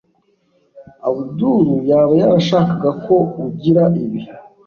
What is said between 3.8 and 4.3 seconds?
ibi.